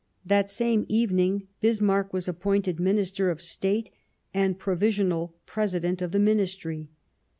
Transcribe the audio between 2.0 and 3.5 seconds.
was appointed Minister of